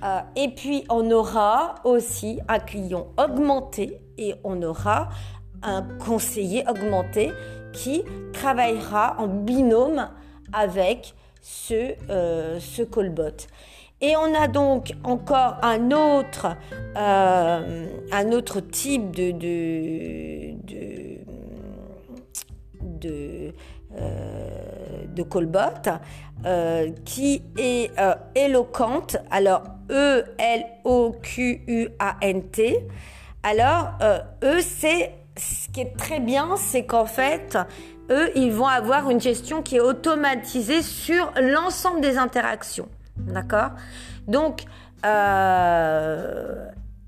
Euh, 0.03 0.19
et 0.35 0.49
puis 0.49 0.83
on 0.87 1.09
aura 1.09 1.73
aussi 1.83 2.41
un 2.47 2.59
client 2.59 3.07
augmenté 3.17 3.99
et 4.19 4.35
on 4.43 4.61
aura 4.61 5.09
un 5.63 5.81
conseiller 5.81 6.63
augmenté 6.69 7.31
qui 7.71 8.03
travaillera 8.33 9.15
en 9.17 9.25
binôme 9.25 10.09
avec 10.51 11.15
ce, 11.41 11.95
callbot. 12.83 13.47
Et 13.99 14.15
on 14.15 14.35
a 14.35 14.47
donc 14.47 14.93
encore 15.03 15.55
un 15.63 15.89
autre, 15.89 16.55
un 16.95 18.31
autre 18.31 18.59
type 18.59 19.09
de, 19.09 19.31
euh, 23.05 23.51
de 25.07 25.21
Colbot, 25.21 25.59
euh, 26.45 26.89
qui 27.05 27.43
est 27.57 27.91
euh, 27.99 28.15
éloquente. 28.33 29.17
Alors, 29.29 29.63
E-L-O-Q-U-A-N-T. 29.91 30.47
Alors, 33.43 33.91
eux, 34.43 34.61
c'est 34.61 35.13
ce 35.37 35.69
qui 35.69 35.81
est 35.81 35.95
très 35.95 36.19
bien, 36.19 36.55
c'est 36.57 36.85
qu'en 36.85 37.05
fait, 37.05 37.55
eux, 38.09 38.31
ils 38.35 38.51
vont 38.51 38.65
avoir 38.65 39.11
une 39.11 39.21
gestion 39.21 39.61
qui 39.61 39.75
est 39.75 39.81
automatisée 39.81 40.81
sur 40.81 41.31
l'ensemble 41.39 42.01
des 42.01 42.17
interactions. 42.17 42.89
D'accord? 43.17 43.73
Donc, 44.27 44.63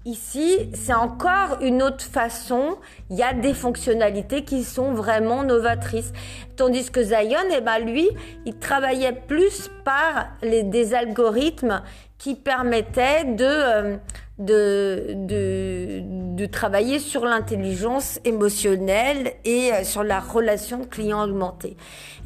Ici, 0.06 0.70
c'est 0.76 0.94
encore 0.94 1.58
une 1.62 1.82
autre 1.82 2.04
façon. 2.04 2.78
Il 3.10 3.18
y 3.18 3.24
a 3.24 3.34
des 3.34 3.56
fonctionnalités 3.56 4.44
qui 4.44 4.64
sont 4.64 4.94
vraiment 4.94 5.42
novatrices. 5.44 6.14
Tandis 6.56 6.92
que 6.92 7.04
Zion, 7.04 7.40
eh 7.52 7.62
ben, 7.62 7.80
lui, 7.80 8.08
il 8.46 8.56
travaillait 8.56 9.20
plus 9.28 9.72
par 9.84 10.28
les, 10.44 10.62
des 10.62 10.94
algorithmes 10.94 11.82
qui 12.20 12.36
permettaient 12.36 13.24
de, 13.24 13.46
euh, 13.46 13.98
de, 14.38 15.16
de, 15.16 16.02
de, 16.36 16.46
travailler 16.46 17.00
sur 17.00 17.26
l'intelligence 17.26 18.20
émotionnelle 18.26 19.34
et 19.44 19.74
euh, 19.74 19.84
sur 19.84 20.04
la 20.04 20.20
relation 20.20 20.86
client 20.86 21.24
augmentée. 21.24 21.78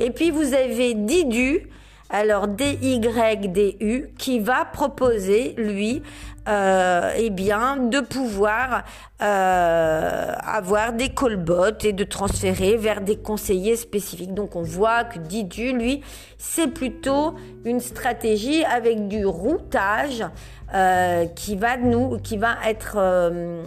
Et 0.01 0.11
puis, 0.11 0.31
vous 0.31 0.53
avez 0.53 0.95
Didu, 0.95 1.69
alors 2.09 2.47
DYDU, 2.47 4.09
qui 4.17 4.39
va 4.39 4.65
proposer, 4.65 5.53
lui, 5.57 6.01
euh, 6.47 7.11
eh 7.15 7.29
bien, 7.29 7.77
de 7.77 7.99
pouvoir 7.99 8.83
euh, 9.21 10.33
avoir 10.43 10.93
des 10.93 11.09
callbots 11.09 11.77
et 11.83 11.93
de 11.93 12.03
transférer 12.03 12.75
vers 12.77 13.01
des 13.01 13.17
conseillers 13.17 13.75
spécifiques. 13.75 14.33
Donc, 14.33 14.55
on 14.55 14.63
voit 14.63 15.03
que 15.03 15.19
Didu, 15.19 15.73
lui, 15.73 16.01
c'est 16.39 16.67
plutôt 16.67 17.35
une 17.65 17.79
stratégie 17.79 18.63
avec 18.65 19.07
du 19.07 19.25
routage 19.25 20.25
euh, 20.73 21.25
qui 21.25 21.55
va 21.55 21.77
nous, 21.77 22.17
qui 22.17 22.37
va 22.37 22.55
être 22.65 22.95
euh, 22.97 23.63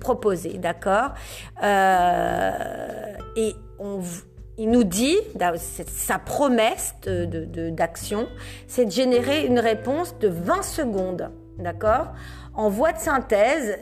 proposé, 0.00 0.58
d'accord? 0.58 1.14
Et 3.36 3.56
on 3.80 3.98
il 4.58 4.70
nous 4.70 4.84
dit, 4.84 5.16
sa 5.86 6.18
promesse 6.18 6.94
d'action, 7.04 8.20
de, 8.22 8.26
c'est 8.68 8.86
de 8.86 8.90
générer 8.90 9.46
une 9.46 9.58
réponse 9.58 10.18
de 10.18 10.28
20 10.28 10.62
secondes, 10.62 11.30
d'accord 11.58 12.08
En 12.54 12.68
voie 12.68 12.92
de 12.92 12.98
synthèse. 12.98 13.78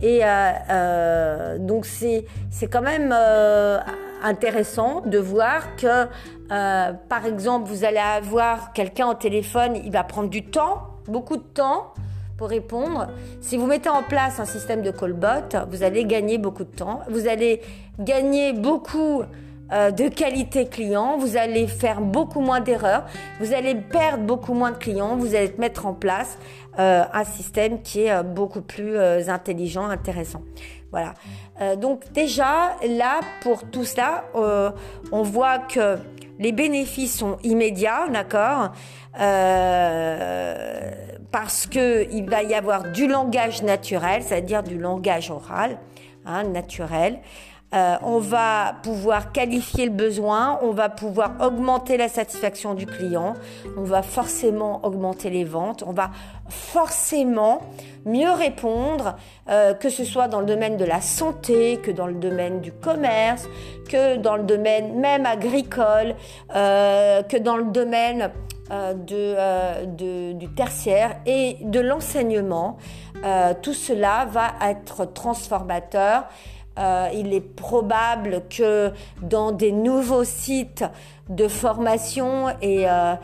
Et 0.00 0.24
euh, 0.24 0.50
euh, 0.70 1.58
donc 1.58 1.86
c'est 1.86 2.26
quand 2.70 2.82
même 2.82 3.14
euh, 3.16 3.78
intéressant 4.22 5.00
de 5.00 5.18
voir 5.18 5.76
que, 5.76 6.06
par 6.48 7.26
exemple, 7.26 7.68
vous 7.68 7.84
allez 7.84 7.98
avoir 7.98 8.72
quelqu'un 8.72 9.08
au 9.08 9.14
téléphone, 9.14 9.76
il 9.84 9.92
va 9.92 10.04
prendre 10.04 10.28
du 10.28 10.44
temps, 10.44 10.88
beaucoup 11.06 11.36
de 11.36 11.42
temps 11.42 11.94
pour 12.36 12.48
répondre. 12.48 13.08
Si 13.40 13.56
vous 13.56 13.66
mettez 13.66 13.88
en 13.88 14.02
place 14.02 14.40
un 14.40 14.44
système 14.44 14.82
de 14.82 14.90
callbot, 14.90 15.66
vous 15.68 15.82
allez 15.82 16.04
gagner 16.04 16.38
beaucoup 16.38 16.64
de 16.64 16.74
temps. 16.74 17.00
Vous 17.08 17.28
allez 17.28 17.60
gagner 17.98 18.52
beaucoup 18.52 19.22
euh, 19.72 19.90
de 19.90 20.08
qualité 20.08 20.66
client, 20.66 21.16
vous 21.16 21.36
allez 21.36 21.66
faire 21.66 22.00
beaucoup 22.00 22.40
moins 22.40 22.60
d'erreurs, 22.60 23.06
vous 23.40 23.54
allez 23.54 23.74
perdre 23.74 24.24
beaucoup 24.24 24.54
moins 24.54 24.72
de 24.72 24.76
clients, 24.76 25.16
vous 25.16 25.34
allez 25.34 25.54
mettre 25.58 25.86
en 25.86 25.94
place 25.94 26.38
euh, 26.78 27.04
un 27.12 27.24
système 27.24 27.80
qui 27.82 28.02
est 28.02 28.22
beaucoup 28.22 28.62
plus 28.62 28.98
intelligent, 29.28 29.86
intéressant. 29.86 30.42
Voilà. 30.90 31.14
donc 31.76 32.12
déjà, 32.12 32.76
là, 32.86 33.20
pour 33.40 33.64
tout 33.70 33.84
cela, 33.84 34.24
on 35.10 35.22
voit 35.22 35.58
que 35.58 35.96
les 36.38 36.52
bénéfices 36.52 37.16
sont 37.16 37.38
immédiats, 37.42 38.08
d'accord? 38.12 38.72
Parce 41.30 41.66
qu'il 41.66 42.28
va 42.28 42.42
y 42.42 42.52
avoir 42.54 42.92
du 42.92 43.08
langage 43.08 43.62
naturel, 43.62 44.22
c'est-à-dire 44.22 44.62
du 44.62 44.76
langage 44.76 45.30
oral, 45.30 45.78
hein, 46.26 46.42
naturel. 46.44 47.20
Euh, 47.74 47.96
on 48.02 48.18
va 48.18 48.74
pouvoir 48.82 49.32
qualifier 49.32 49.86
le 49.86 49.92
besoin, 49.92 50.58
on 50.60 50.72
va 50.72 50.90
pouvoir 50.90 51.32
augmenter 51.40 51.96
la 51.96 52.08
satisfaction 52.08 52.74
du 52.74 52.84
client, 52.84 53.32
on 53.78 53.82
va 53.82 54.02
forcément 54.02 54.84
augmenter 54.84 55.30
les 55.30 55.44
ventes, 55.44 55.82
on 55.86 55.92
va 55.92 56.10
forcément 56.50 57.62
mieux 58.04 58.30
répondre, 58.30 59.16
euh, 59.48 59.72
que 59.72 59.88
ce 59.88 60.04
soit 60.04 60.28
dans 60.28 60.40
le 60.40 60.46
domaine 60.46 60.76
de 60.76 60.84
la 60.84 61.00
santé, 61.00 61.78
que 61.82 61.90
dans 61.90 62.06
le 62.06 62.14
domaine 62.14 62.60
du 62.60 62.72
commerce, 62.72 63.48
que 63.88 64.16
dans 64.18 64.36
le 64.36 64.42
domaine 64.42 65.00
même 65.00 65.24
agricole, 65.24 66.14
euh, 66.54 67.22
que 67.22 67.38
dans 67.38 67.56
le 67.56 67.64
domaine 67.64 68.30
du 69.06 70.48
tertiaire 70.54 71.16
et 71.26 71.58
de 71.60 71.78
l'enseignement. 71.78 72.78
tout 73.60 73.74
cela 73.74 74.24
va 74.24 74.54
être 74.66 75.04
transformateur 75.12 76.24
euh, 76.78 77.08
il 77.14 77.34
est 77.34 77.40
probable 77.40 78.42
que 78.48 78.90
dans 79.22 79.52
des 79.52 79.72
nouveaux 79.72 80.24
sites 80.24 80.84
de 81.28 81.48
formation 81.48 82.48
et, 82.60 82.84
euh, 82.88 83.14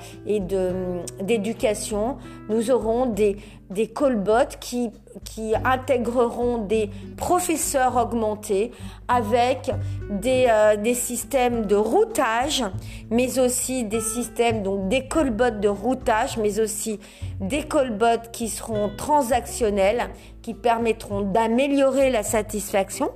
d'éducation, 1.21 2.19
nous 2.49 2.71
aurons 2.71 3.07
des, 3.07 3.37
des 3.71 3.89
callbots 3.89 4.57
qui, 4.61 4.91
qui 5.25 5.53
intégreront 5.65 6.59
des 6.59 6.91
professeurs 7.17 7.97
augmentés 7.97 8.71
avec 9.09 9.71
des, 10.11 10.47
euh, 10.49 10.77
des 10.77 10.95
systèmes 10.95 11.67
de 11.67 11.77
routage, 11.77 12.65
mais 13.11 13.39
aussi 13.39 13.85
des 13.85 14.01
systèmes, 14.01 14.63
donc 14.63 14.89
des 14.89 15.07
callbots 15.07 15.59
de 15.59 15.69
routage, 15.69 16.37
mais 16.39 16.61
aussi 16.61 16.99
des 17.41 17.63
callbots 17.63 18.29
qui 18.33 18.49
seront 18.49 18.91
transactionnels, 18.97 20.09
qui 20.43 20.55
permettront 20.55 21.21
d'améliorer 21.23 22.11
la 22.11 22.23
satisfaction 22.23 23.11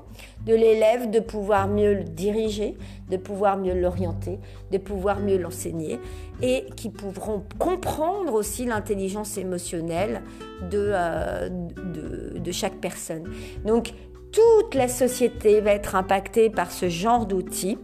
de 0.47 0.55
l'élève, 0.55 1.11
de 1.11 1.21
pouvoir 1.21 1.69
mieux 1.69 1.95
le 1.95 2.05
diriger, 2.05 2.77
de 3.11 3.17
pouvoir 3.17 3.57
mieux 3.57 3.75
l'orienter, 3.75 4.39
de 4.71 4.79
pouvoir 4.79 5.21
mieux 5.21 5.39
l'enseigner 5.39 6.01
et 6.41 6.67
qui 6.77 6.91
pourront 6.91 7.45
comprendre 7.59 8.35
aussi 8.35 8.65
l'intelligence 8.65 9.39
émotionnelle 9.39 10.23
de, 10.71 10.91
euh, 10.93 11.49
de, 11.49 12.53
chaque 12.53 12.81
personne. 12.81 13.25
Donc 13.65 13.93
toute 14.33 14.75
la 14.75 14.89
société 14.89 15.61
va 15.61 15.73
être 15.73 15.95
impactée 15.95 16.51
par 16.51 16.73
ce 16.73 16.89
genre 16.89 17.27
d'outils. 17.27 17.79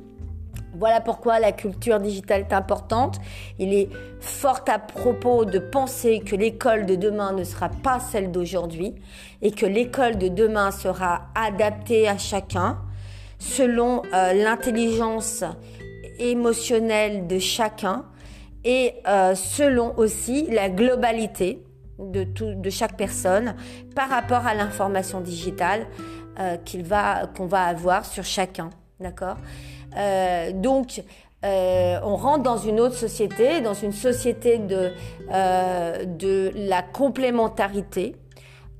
Voilà 0.78 1.00
pourquoi 1.00 1.40
la 1.40 1.52
culture 1.52 1.98
digitale 1.98 2.42
est 2.42 2.52
importante. 2.52 3.18
Il 3.58 3.74
est 3.74 3.88
fort 4.20 4.60
à 4.68 4.78
propos 4.78 5.44
de 5.44 5.58
penser 5.58 6.20
que 6.20 6.36
l'école 6.36 6.86
de 6.86 6.94
demain 6.94 7.32
ne 7.32 7.42
sera 7.42 7.68
pas 7.68 7.98
celle 7.98 8.30
d'aujourd'hui 8.30 8.94
et 9.42 9.50
que 9.50 9.66
l'école 9.66 10.18
de 10.18 10.28
demain 10.28 10.70
sera 10.70 11.28
adaptée 11.34 12.08
à 12.08 12.16
chacun 12.16 12.78
selon 13.38 14.02
euh, 14.12 14.32
l'intelligence 14.34 15.44
émotionnelle 16.18 17.26
de 17.26 17.38
chacun 17.38 18.04
et 18.64 18.94
euh, 19.06 19.34
selon 19.34 19.96
aussi 19.96 20.46
la 20.50 20.68
globalité 20.68 21.64
de, 21.98 22.70
chaque 22.70 22.96
personne 22.96 23.56
par 23.94 24.08
rapport 24.08 24.46
à 24.46 24.54
l'information 24.54 25.20
digitale 25.20 25.86
euh, 26.38 26.56
qu'il 26.56 26.84
va, 26.84 27.26
qu'on 27.36 27.46
va 27.46 27.64
avoir 27.64 28.04
sur 28.04 28.24
chacun. 28.24 28.70
D'accord? 29.00 29.36
Euh, 29.96 30.52
donc, 30.52 31.02
euh, 31.44 32.00
on 32.02 32.16
rentre 32.16 32.42
dans 32.42 32.56
une 32.56 32.80
autre 32.80 32.96
société, 32.96 33.60
dans 33.60 33.74
une 33.74 33.92
société 33.92 34.58
de, 34.58 34.92
euh, 35.32 36.04
de 36.04 36.52
la 36.54 36.82
complémentarité, 36.82 38.16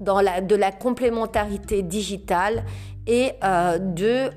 dans 0.01 0.21
la, 0.21 0.41
de 0.41 0.55
la 0.55 0.73
complémentarité 0.73 1.83
digitale 1.83 2.65
et 3.11 3.33
de, 3.41 4.29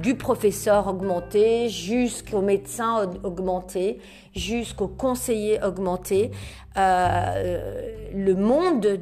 du 0.00 0.14
professeur 0.14 0.88
augmenté 0.88 1.68
jusqu'au 1.68 2.40
médecin 2.40 3.10
augmenté, 3.22 3.98
jusqu'au 4.34 4.88
conseiller 4.88 5.62
augmenté. 5.62 6.30
le 6.76 8.32
monde 8.32 8.98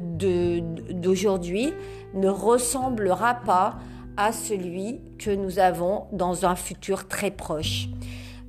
d'aujourd'hui 0.91 1.73
ne 2.13 2.27
ressemblera 2.27 3.35
pas 3.35 3.77
à 4.17 4.33
celui 4.33 4.99
que 5.19 5.29
nous 5.29 5.59
avons 5.59 6.05
dans 6.11 6.45
un 6.45 6.55
futur 6.55 7.07
très 7.07 7.29
proche. 7.29 7.87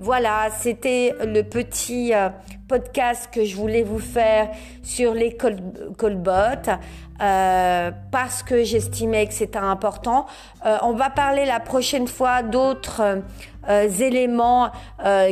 Voilà, 0.02 0.48
c'était 0.58 1.14
le 1.26 1.42
petit 1.42 2.14
euh, 2.14 2.30
podcast 2.68 3.28
que 3.30 3.44
je 3.44 3.54
voulais 3.54 3.82
vous 3.82 3.98
faire 3.98 4.48
sur 4.82 5.12
les 5.12 5.36
colbots 5.36 6.70
euh, 7.20 7.90
parce 8.10 8.42
que 8.42 8.64
j'estimais 8.64 9.26
que 9.26 9.34
c'était 9.34 9.58
important. 9.58 10.24
Euh, 10.64 10.78
on 10.80 10.94
va 10.94 11.10
parler 11.10 11.44
la 11.44 11.60
prochaine 11.60 12.08
fois 12.08 12.42
d'autres 12.42 13.22
éléments 14.00 14.70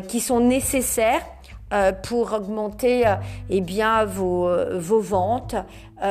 qui 0.06 0.20
sont 0.20 0.40
nécessaires 0.40 1.22
pour 2.02 2.34
augmenter 2.34 3.04
eh 3.48 3.60
bien 3.62 4.04
vos, 4.04 4.50
vos 4.74 5.00
ventes, 5.00 5.56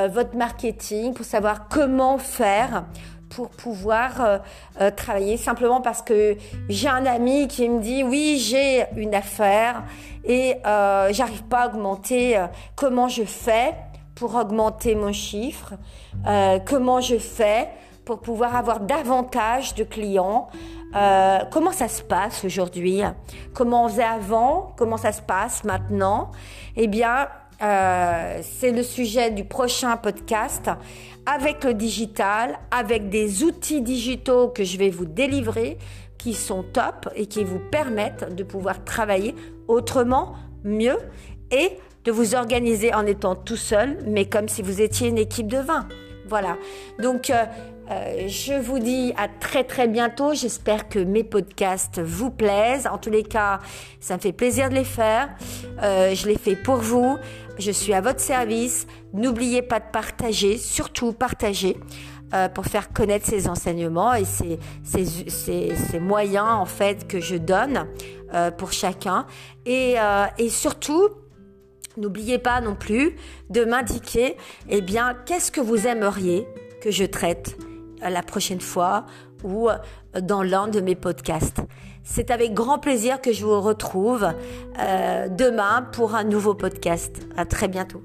votre 0.10 0.36
marketing, 0.36 1.14
pour 1.14 1.26
savoir 1.26 1.68
comment 1.70 2.18
faire 2.18 2.86
pour 3.30 3.50
pouvoir 3.50 4.22
euh, 4.22 4.38
euh, 4.82 4.92
travailler 4.92 5.38
simplement 5.38 5.82
parce 5.82 6.02
que 6.02 6.38
j'ai 6.70 6.88
un 6.88 7.06
ami 7.06 7.48
qui 7.48 7.68
me 7.68 7.82
dit 7.82 8.04
oui 8.04 8.38
j'ai 8.40 8.86
une 8.96 9.16
affaire 9.16 9.84
et 10.24 10.56
euh, 10.66 11.10
j'arrive 11.12 11.44
pas 11.44 11.64
à 11.64 11.68
augmenter 11.68 12.40
comment 12.76 13.08
je 13.08 13.24
fais 13.24 13.76
pour 14.16 14.36
augmenter 14.36 14.96
mon 14.96 15.14
chiffre 15.14 15.74
comment 16.66 17.02
je 17.02 17.18
fais 17.18 17.70
pour 18.04 18.20
pouvoir 18.20 18.56
avoir 18.56 18.80
davantage 18.80 19.76
de 19.76 19.84
clients 19.84 20.50
comment 21.52 21.72
ça 21.72 21.88
se 21.88 22.02
passe 22.02 22.44
aujourd'hui? 22.44 23.02
Comment 23.54 23.86
on 23.86 23.90
faisait 23.90 24.04
avant? 24.04 24.74
Comment 24.76 24.98
ça 24.98 25.12
se 25.12 25.22
passe 25.22 25.64
maintenant? 25.64 26.32
Eh 26.76 26.88
bien 26.88 27.28
c'est 27.60 28.72
le 28.72 28.84
sujet 28.84 29.32
du 29.32 29.44
prochain 29.44 29.98
podcast 29.98 30.70
avec 31.26 31.64
le 31.64 31.74
digital, 31.74 32.60
avec 32.72 33.10
des 33.10 33.44
outils 33.44 33.82
digitaux 33.82 34.50
que 34.50 34.64
je 34.64 34.78
vais 34.78 34.90
vous 34.90 35.06
délivrer 35.06 35.78
qui 36.18 36.34
sont 36.34 36.64
top 36.64 37.10
et 37.16 37.26
qui 37.26 37.44
vous 37.44 37.60
permettent 37.60 38.36
de 38.36 38.44
pouvoir 38.44 38.84
travailler 38.84 39.36
autrement, 39.68 40.36
mieux 40.64 40.98
et 41.52 41.78
de 42.06 42.12
vous 42.12 42.36
organiser 42.36 42.94
en 42.94 43.06
étant 43.06 43.36
tout 43.36 43.58
seul, 43.58 43.98
mais 44.06 44.26
comme 44.26 44.48
si 44.48 44.62
vous 44.62 44.82
étiez 44.82 45.10
une 45.10 45.18
équipe 45.18 45.48
de 45.48 45.58
20. 45.58 45.88
Voilà. 46.28 46.58
Donc, 47.00 47.30
euh, 47.30 47.46
euh, 47.90 48.28
je 48.28 48.54
vous 48.54 48.80
dis 48.80 49.14
à 49.18 49.28
très 49.28 49.64
très 49.64 49.88
bientôt. 49.88 50.34
J'espère 50.34 50.90
que 50.90 51.00
mes 51.00 51.24
podcasts 51.24 52.00
vous 52.00 52.30
plaisent. 52.30 52.88
En 52.88 52.98
tous 52.98 53.10
les 53.10 53.24
cas, 53.24 53.60
ça 54.00 54.16
me 54.16 54.22
fait 54.22 54.34
plaisir 54.34 54.70
de 54.70 54.76
les 54.76 54.84
faire. 54.84 55.30
Euh, 55.82 56.14
je 56.14 56.28
les 56.28 56.38
fais 56.38 56.56
pour 56.56 56.78
vous. 56.78 57.18
Je 57.58 57.72
suis 57.72 57.94
à 57.94 58.02
votre 58.02 58.20
service. 58.20 58.88
N'oubliez 59.14 59.62
pas 59.62 59.80
de 59.80 59.86
partager, 59.92 60.58
surtout 60.58 61.14
partager. 61.14 61.78
Euh, 62.34 62.50
pour 62.50 62.66
faire 62.66 62.92
connaître 62.92 63.26
ces 63.26 63.48
enseignements 63.48 64.14
et 64.14 64.26
ces, 64.26 64.60
moyens 66.02 66.50
en 66.50 66.66
fait 66.66 67.08
que 67.08 67.22
je 67.22 67.38
donne 67.38 67.88
pour 68.58 68.74
chacun 68.74 69.26
et, 69.66 69.96
et 70.38 70.50
surtout 70.50 71.08
n'oubliez 71.96 72.38
pas 72.38 72.60
non 72.60 72.76
plus 72.76 73.16
de 73.50 73.64
m'indiquer 73.64 74.36
eh 74.68 74.82
bien 74.82 75.16
qu'est-ce 75.26 75.54
que 75.54 75.62
vous 75.62 75.88
aimeriez 75.88 76.46
que 76.82 76.92
je 76.92 77.06
traite 77.06 77.56
la 78.02 78.22
prochaine 78.22 78.62
fois 78.62 79.06
ou 79.44 79.70
dans 80.22 80.44
l'un 80.44 80.68
de 80.68 80.82
mes 80.82 80.96
podcasts. 80.96 81.62
C'est 82.04 82.32
avec 82.32 82.54
grand 82.54 82.80
plaisir 82.80 83.22
que 83.22 83.34
je 83.34 83.46
vous 83.46 83.60
retrouve 83.60 84.28
euh, 84.80 85.28
demain 85.28 85.88
pour 85.92 86.16
un 86.16 86.24
nouveau 86.24 86.54
podcast. 86.54 87.28
À 87.36 87.46
très 87.46 87.68
bientôt. 87.68 88.02